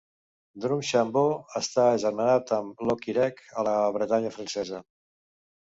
Drumshanbo 0.63 1.23
està 1.59 1.85
agermanat 1.89 2.55
amb 2.59 2.83
Locquirec, 2.89 3.47
a 3.59 3.69
la 3.69 3.79
Bretanya 3.99 4.35
francesa. 4.41 4.83